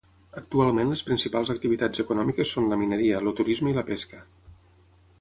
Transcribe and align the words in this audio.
Actualment 0.39 0.89
les 0.91 1.03
principals 1.09 1.51
activitats 1.55 2.03
econòmiques 2.05 2.57
són 2.57 2.73
la 2.73 2.81
mineria, 2.85 3.23
el 3.23 3.39
turisme 3.43 3.75
i 3.75 3.81
la 3.81 3.89
pesca. 3.95 4.27